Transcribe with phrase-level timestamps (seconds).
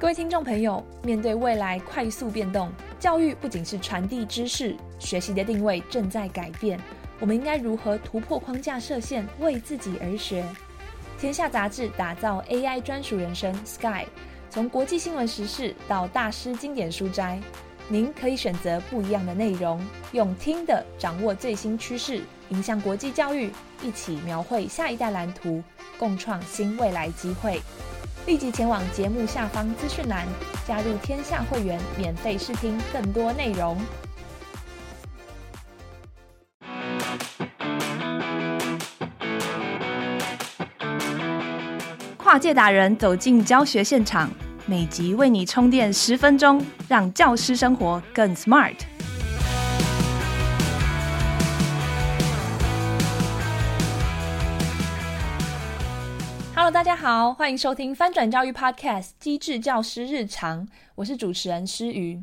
[0.00, 6.80] 各位听众朋友，面对未来快速变动，教育不仅是传递知识，学习的定位正在改变。
[7.18, 10.42] 我们应该如何突破框架设限，为自己而学？
[11.18, 14.06] 天下杂志打造 AI 专属人生 Sky，
[14.48, 17.38] 从国际新闻时事到大师经典书斋，
[17.86, 19.78] 您可以选择不一样的内容，
[20.12, 23.50] 用听的掌握最新趋势，迎向国际教育，
[23.82, 25.62] 一起描绘下一代蓝图，
[25.98, 27.60] 共创新未来机会。
[28.26, 30.26] 立即前往节目下方资讯栏，
[30.66, 33.76] 加入天下会员，免费试听更多内容。
[42.16, 44.30] 跨界达人走进教学现场，
[44.66, 48.76] 每集为你充电十分钟，让教师生活更 smart。
[56.72, 62.22] 大家好，欢迎收听翻转教育 Podcast《机智教师日常》，我是主持人诗瑜。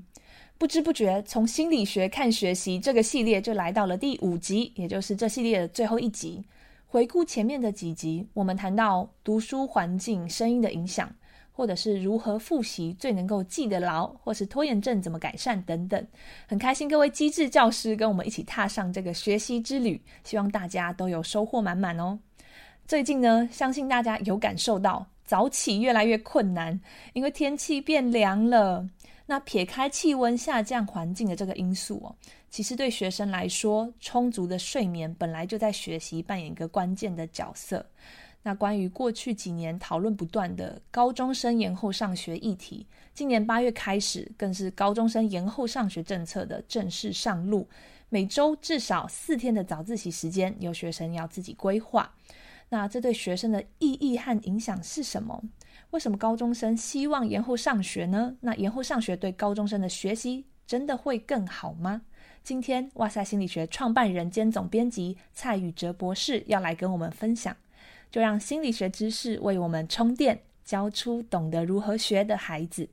[0.58, 6.45] 不知不觉，从心理学看学习这个系列就来到了第五集，也就是这系列的最后一集。
[6.88, 11.14] 回顾前面的几集，我们谈到读书环境、声音的影响，
[11.52, 16.08] 或者是如何复习最能够记得牢，或是拖延症怎么改善等等。
[16.48, 22.17] 很开心各位机智教师跟我们一起踏上这个学习之旅，希望大家都有收获满满哦。
[22.88, 26.80] 最近呢，相信大家有感受到早起越来越困难，
[27.11, 28.88] 因为天气变凉了。
[29.25, 32.15] 那撇开气温下降环境的这个因素哦，
[32.49, 37.85] 其实对学生来说，充足的睡眠本来就在学习扮演一个关键的角色。
[38.41, 47.67] 那关于过去几年讨论不断的高中生延后上学议题，今年八月开始，更是高中生延后上学政策的正式上路，
[48.08, 52.09] 每周至少四天的早自习时间，由学生要自己规划。
[52.70, 55.42] 那这对学生的意义和影响是什么？
[55.92, 58.36] 为什么高中生希望延后上学呢？
[58.42, 62.02] 那延后上学对高中生的学习真的会更好吗？
[62.44, 67.56] 今天，哇塞心理学创办人兼总编辑蔡宇哲博士要来跟我们分享，
[68.11, 72.89] 就让心理学知识为我们充电，教出懂得如何学的孩子。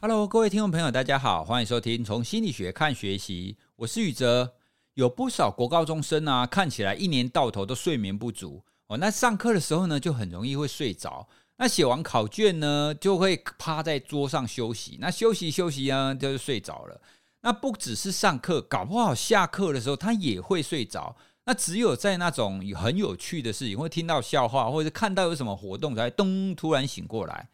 [0.00, 4.54] Hello，各位听众朋友，大家好，欢迎收听从心理学看学习，我是宇哲。
[4.94, 8.62] 有不少国高中生啊，看起来一年到头都睡眠不足。
[8.90, 11.28] 哦，那上课的时候呢，就很容易会睡着。
[11.58, 14.98] 那写完考卷呢，就会趴在桌上休息。
[15.00, 17.00] 那休息休息啊，就是睡着了。
[17.42, 21.14] 那不只是上课，搞不好下课的时候他也会睡着。
[21.44, 27.48] 那只有在那种很有趣的事情，会听到笑话，或者是看到有什么活动，才咚突然醒过来。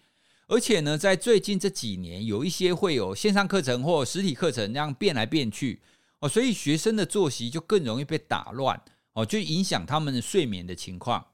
[0.49, 5.83] 而且呢，在最近这几年，有一些会有线上课程或实体课程，这样变来变去
[6.21, 8.81] 哦，所以学生的作息就更容易被打乱。
[9.17, 11.29] 哦，就影响他们的睡眠的情况。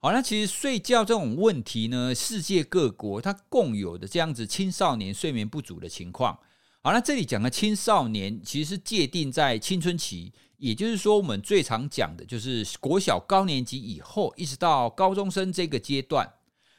[0.00, 6.36] 好，那其实睡觉这种问题呢，世界各国它共有的这样子青少年睡眠不足的情况。
[6.82, 16.28] 好，那这里讲的青少年其实是界定在青春期，也就是说，我们最常讲的就是国小高年级以后，一直到高中生这个阶段。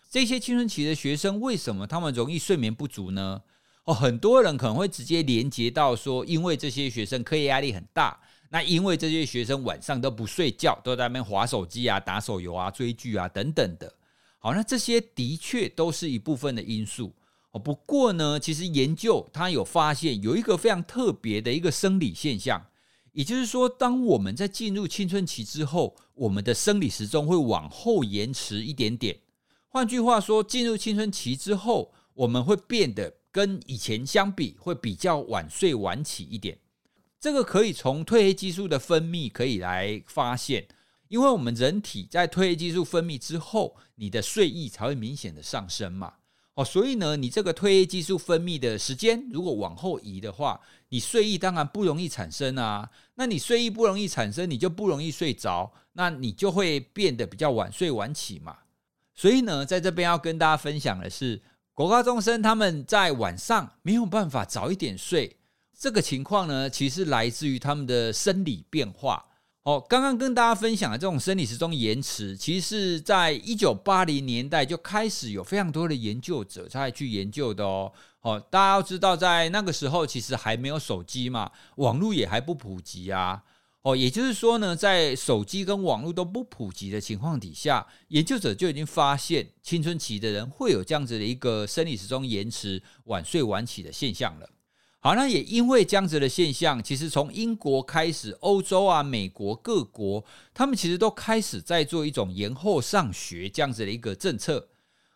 [0.09, 3.43] 这些青春期的学生为什么他们容易睡眠不足呢？
[3.85, 8.19] 哦，很多人可能会直接连接到说，因为这些学生课业压力很大。
[8.53, 13.91] 那因为这些学生晚上都不睡觉，都在那边划手机啊、打手游啊、追剧啊等等的。
[14.37, 17.11] 好，那这些的确都是一部分的因素
[17.49, 17.59] 哦。
[17.59, 22.63] 不过呢，其实研究它有发现有一个非常特别的一个生理现象，
[23.11, 29.17] 也就是说，当我们在进入青春期之后，我们的生理时钟会往后延迟一点点。
[29.67, 36.55] 换句话说，进入青春期之后，我们会变得跟以前相比，会比较晚睡晚起一点。
[37.23, 40.67] 这个可以从褪黑激素的分泌可以来发现，
[41.07, 46.15] 因为我们人体在褪黑激素分泌之后，你的睡意才会明显的上升嘛。
[46.55, 52.89] 哦，所以呢，你这个褪黑激素分泌的时间如果往后移的话，你睡意当然不容易产生啊。
[53.15, 58.57] 那你睡意不容易产生，你就不容易睡着，那你就会变得比较晚睡晚起嘛。
[59.15, 61.41] 所以呢，在这边要跟大家分享的是，
[61.73, 65.37] 国高中生他们在晚上没有办法早一点睡。
[65.77, 69.25] 这个情况呢，其实来自于他们的生理变化。
[69.63, 77.89] 哦，刚刚跟大家分享的这种生理时钟延迟，其实在一九八零年代就开始有非常多的研究者在去研究的哦。
[78.21, 83.41] 哦，大家要知道，在那个时候其实还没有手机嘛，网络也还不普及啊。
[83.83, 94.49] 哦，也就是说呢，在手机跟网络都不普及的情况底下，研究者就已经发现青春期的人会有这样子的一个生理时钟延迟、晚睡晚起的现象了。
[95.05, 100.23] 好，那也因为这样子的现象，其实从英国开始，欧洲啊、美国各国，
[100.53, 104.69] 他们其实都开始在做一种延后上学这样子的一个政策。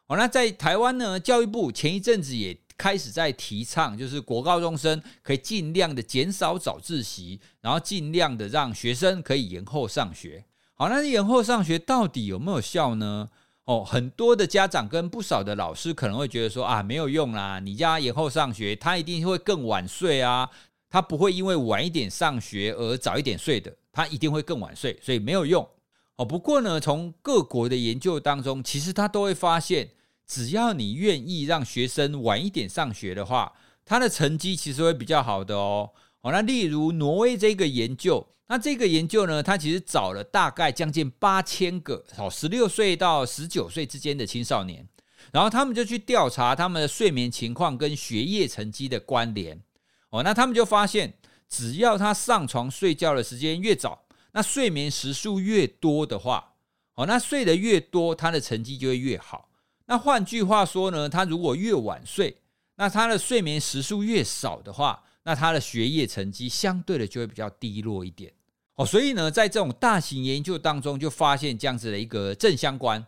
[0.06, 10.44] 好，那在台湾呢，教育部前一阵子也开始在提倡，就是国高中生可以尽量的减少早自习，然后尽量的让学生可以延后上学。
[10.74, 13.30] 好，那延后上学到底有没有效呢？
[13.67, 20.49] 哦，很多的家长跟不少的老师可能会觉得说啊，没有用啦，你家延后上学，他一定会更晚睡啊，
[20.89, 25.67] 他不会因为晚一点上学而早一点睡的，他一定会更晚睡，所以没有用。
[26.15, 29.89] 哦，不过呢，从各国的研究当中，其实他都会发现，
[30.25, 33.51] 只要你愿意让学生晚一点上学的话，
[33.83, 35.91] 他的成绩其实会比较好的哦。
[36.21, 44.88] 哦，那例如挪威这个研究，那这个研究呢，他其实找了大概将近八千个哦，十六岁到十九岁之间的青少年，
[45.33, 49.61] 然后他们就去调查他们的睡眠情况跟学业成绩的关联。
[50.09, 51.13] 哦，那他们就发现，
[51.49, 56.53] 只要他上床睡觉的时间越早，那睡眠时数越多的话，
[56.95, 59.50] 哦，那睡得越多，他的成绩就会越好。
[59.88, 62.38] 那换句话说呢，他如果越晚睡，
[62.75, 68.31] 那他的睡眠时数越少的话，那他的学业成绩相对的就会比较低落一点。
[68.77, 73.06] 哦，所以呢，在这种大型研究当中，就发现这样子的一个正相关。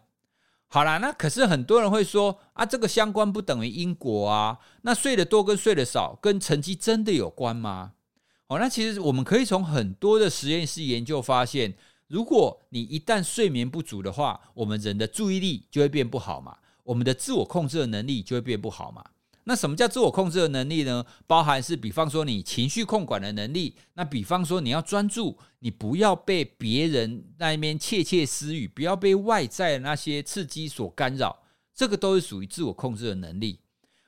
[0.68, 4.58] 好啦，那可是很多人会说啊，这个相关不等于因果啊。
[4.82, 7.94] 那睡得多跟睡得少跟成绩真的有关吗？
[8.48, 11.76] 哦，那其实我们可以从很多的实验室研究发现，
[12.08, 19.06] 如果你一旦睡眠不足的话，我们人的注意力就会变不好嘛，我们的自我控制的能力就会变不好嘛。
[19.50, 21.04] 那什么叫自我控制的能力呢？
[21.26, 31.42] 包含是比方说你情绪控管的能力，那比方说你要专注，你不要被别人那一边窃窃私语，不要被外在的那些刺激所干扰，
[31.74, 33.62] 这个都是属于自我控制的能力。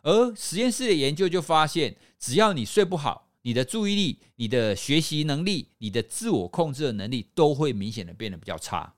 [0.03, 8.93] 而实验室的研究就发现，只要你睡不好，你的注意力、你的学习能力、你的自我控制的能力都会明显的变得比较差。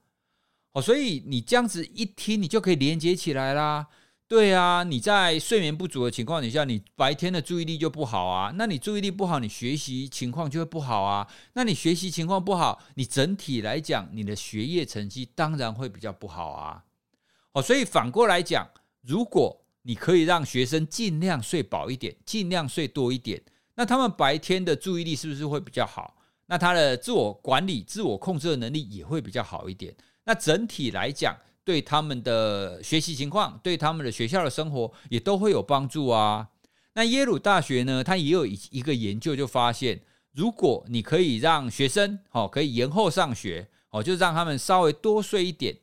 [0.74, 3.88] 哦，所以你这样子一听，你就可以连接起来啦。
[4.33, 8.51] 对啊，你在睡眠不足的情况底下，你白天的注意力就不好啊。
[8.56, 11.27] 那你注意力不好，你学习情况就会不好啊。
[11.53, 16.83] 那你学习情况不好，你整体来讲，你的学业成绩当然会比较不好啊。
[17.51, 18.68] 哦，所以反过来讲，
[19.03, 23.39] 如果你可以让学生尽量睡饱一点，尽量睡多一点。
[23.75, 26.18] 那他们白天的注意力是不是会比较好？
[26.47, 29.95] 那他的自我管理、自我控制的能力也会比较好一点。
[30.24, 36.50] 那整体来讲，对他们的学习情况、对他们的学校的生活也都会有帮助啊。
[36.95, 40.01] 那耶鲁大学呢，它也有一一个研究就发现，
[40.33, 45.77] 如果你可以让学生哦可以延后上学哦，就让他们稍微多睡一点。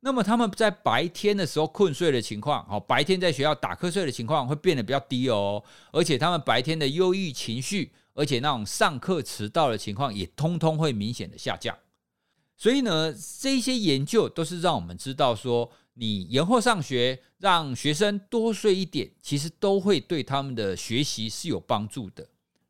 [0.00, 11.76] 那么他们在白天的时候困睡的情况，好，白天在学校打瞌睡的情况会变得比较低哦，而且他们白天的忧郁情绪，而且那种上课迟到的情况也通通会明显的下降。
[12.56, 22.28] 所以呢，这些研究都是让我们知道说，你延后上学，让学生多睡一点，其实都会对他们的学习是有帮助的。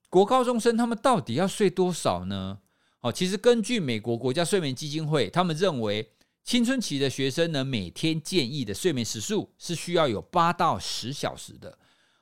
[0.08, 2.58] 国高中生他们到底要睡多少呢？
[3.00, 6.10] 好，其实根据美国国家睡眠基金会，他们认为。
[6.44, 11.76] 青春期的学生呢，每天建议的睡眠时数是需要有八到十小时的，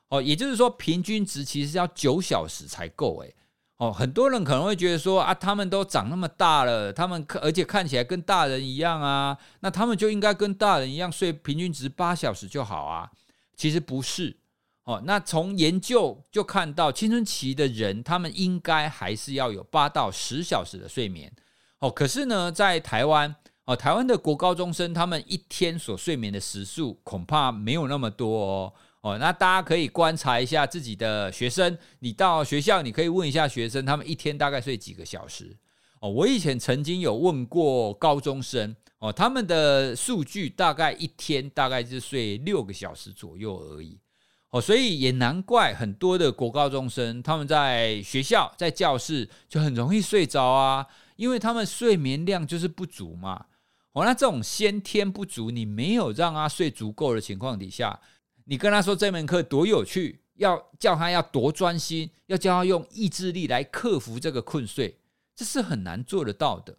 [0.09, 3.37] 哦，也就是说平均值其实是要九小时才够，诶，
[3.77, 13.11] 哦，很多人可能会觉得说啊，他们都长那么大了，他们而且看起来跟大人一样啊，那他们就应该跟大人一样睡平均值八小时就好啊，
[13.57, 14.37] 其实不是，
[14.85, 21.33] 哦，那从研究就看到青春期的人，他们应该还是要有八到十小时的睡眠，
[21.81, 23.35] 哦，可是呢，在台湾。
[23.67, 28.73] 哦，台湾的国高中生，他们一天所睡眠的时数恐怕没有那么多哦。
[29.05, 35.55] 哦，那大家可以观察一下自己的学生，你到学校，你可以问一下学生，他们一天大概睡几个小时？
[36.01, 44.01] 哦，我以前曾经有问过高中生，哦，他们的数据大概一天大概是睡六个小时左右而已。
[44.49, 53.45] 哦，所以也难怪很多的国高中生，他们在学校在教室就很容易睡着啊，因为他们睡眠量就是不足嘛。
[53.93, 58.01] 哦，那这种先天不足，你没有让他睡足够的情况底下，
[58.45, 64.99] 你跟他说这门课多有趣，要叫他要多专心，要叫他用意志力来克服这个困睡，
[65.35, 66.77] 这是很难做得到的。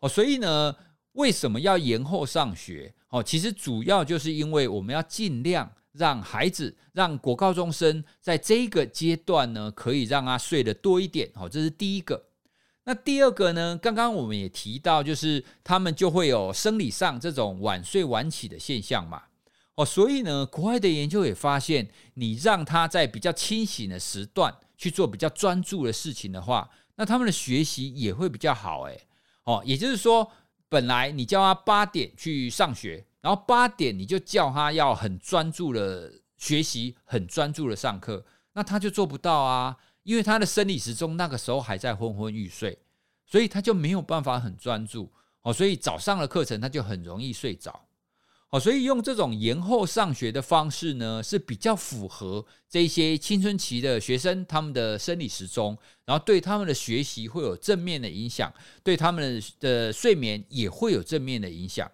[0.00, 0.74] 哦，所以呢，
[1.12, 2.94] 为什么要延后上学？
[3.08, 11.30] 哦，其实主要就是因为我们要尽量让孩子，让国高中生在这个阶段呢，可以让他睡得多一点。
[11.34, 12.28] 哦，这是第一个。
[12.84, 13.78] 那第二个呢？
[13.80, 19.22] 刚刚我们也提到，就是他们就会有生理上这种晚睡晚起的现象嘛。
[19.74, 28.82] 哦，所以呢，国外的研究也发现，你让他在比较清醒的时段去做比较专注的事情的话，那他们的学习也会比较好。
[28.82, 29.06] 诶，
[29.44, 30.30] 哦，也就是说，
[30.68, 42.78] 本来你叫他八点去上学，然后八点你就叫他要很专注的学习很专注的上课，那他就做不到啊，因为他的生理时钟那个时候还在昏昏欲睡，
[43.24, 45.10] 所以他就没有办法很专注
[45.40, 47.86] 哦，所以早上的课程他就很容易睡着。
[48.52, 61.90] 哦，所以用这种延后上学的方式呢，是比较符合这些青春期的学生他们的生理时钟，然后对他们的学习会有正面的影响，对他们的睡眠也会有正面的影响。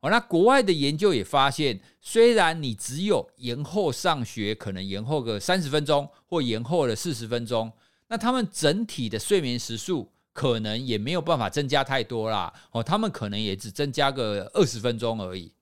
[0.00, 7.70] 哦，那国外的研究也发现，虽然你只有延后上学，可能延后个三十分钟或延后了四十分钟，
[8.08, 12.50] 那他们整体的睡眠时数可能也没有办法增加太多啦。
[12.70, 15.52] 哦，他们可能也只增加个二十分钟而已。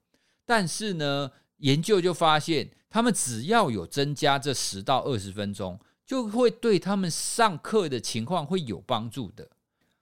[0.49, 9.47] 但是呢，研究就发现，他们只要有增加这十到二十分钟，就会对他们上课的情况会有帮助的。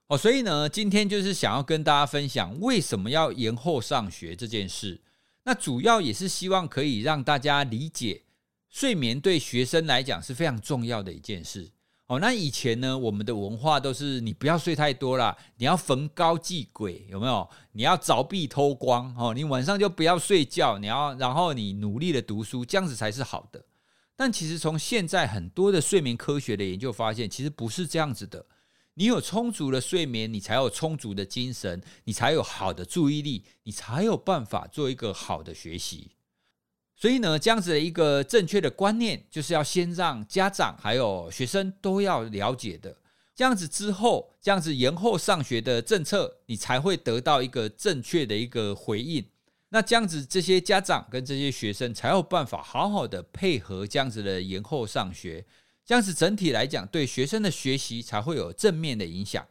[0.08, 5.02] 哦，所以呢，今天就是想要跟大家分享为什么要延后上学这件事。
[5.44, 8.24] 那主要也是希望可以让大家理解，
[8.70, 11.72] 睡眠对学生来讲是非常重要的一件事。
[12.08, 17.48] 哦，那以前呢，我们的文化都是你不要睡太多啦，你要逢高继鬼，有没有？
[17.74, 23.64] 你要凿壁偷光哦，你晚上就不要睡觉，你要然后你努力的读书，这样子才是好的。
[24.16, 28.46] 但其实从现在很多的睡眠科学的研究发现，其实不是这样子的。
[28.94, 36.12] 你有充足的睡眠，你才有充足的精神，你才有好的注意力，你才有办法做一个好的学习。
[37.00, 42.98] 所以呢，这样子的一个正确的观念，就是要先让家长还有学生都要了解的。
[43.36, 49.24] 这样子之后，这样子延后上学的政策，你才会得到一个正确的一个回应。
[49.70, 55.46] 那这样子，这些家长跟这些学生才有办法好好的配合这样子的延后上学。
[55.86, 59.46] 这样子整体来讲，对学生的学习才会有正面的影响。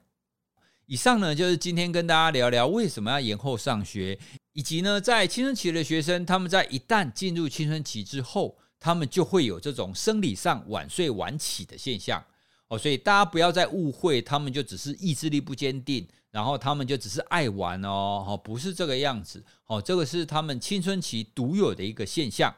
[0.87, 4.19] 以上呢，就是今天跟大家聊聊为什么要延后上学。
[4.57, 12.25] 以及呢，在青春期的学生，他们在一旦进入青春期之后，他们就会有这种生理上晚睡晚起的现象
[12.69, 22.55] 哦，所以大家不要再误会，他们就只是意志力不坚定，然后他们就只是爱玩哦，哦，不是这个样子哦，这个是他们青春期独有的一个现象。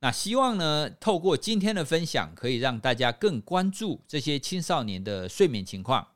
[0.00, 6.08] 那希望呢，透过今天的分享，可以让大家更关注这些青少年的睡眠情况。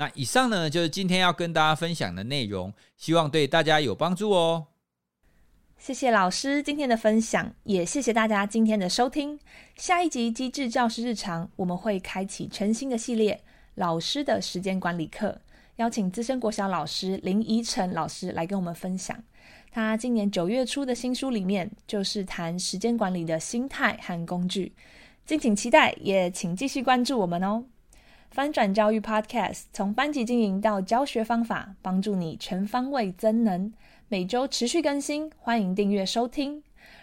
[0.00, 4.68] 那以上呢，就是今天要跟大家分享的内容，希望对大家有帮助哦。
[5.76, 9.38] 谢谢老师今天的分享，也谢谢大家今天的收听。
[9.76, 13.38] 下一集《机智教师日常》，我们会开启全新的系列——
[13.76, 15.38] 老师的时间管理课，
[15.76, 19.22] 邀请资深国小老师林怡晨老师来跟我们分享。
[19.70, 24.72] 他今年九月出的新书里面，就是谈时间管理的心态和工具。
[25.26, 27.62] 敬请期待，也请继续关注我们哦。
[28.30, 33.72] 翻转教育 Podcast 从班级经营到教学方法，帮助你全方位增能。
[34.06, 36.62] 每周持续更新，欢迎订阅收听。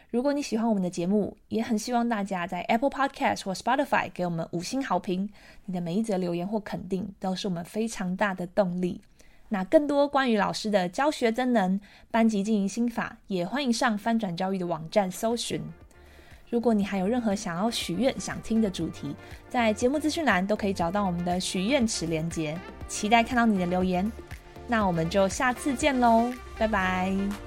[0.10, 5.29] 如果你喜欢我们的节目，也很希望大家在 Apple Podcast 或 Spotify 给我们五星好评。
[5.65, 9.01] 你的每一则留言或肯定，都是我们非常大的动力。
[9.50, 11.77] 那更多关于老师的教学增能、
[12.10, 15.62] 班级经营心法，也欢迎上翻转教育的网站搜寻。
[16.50, 19.16] 如果你还有任何想要许愿、想听的主题，
[19.50, 24.10] 在节目资讯栏都可以找到我们的许愿池连接，期待看到你的留言。
[24.68, 27.47] 那我们就下次见喽，拜拜。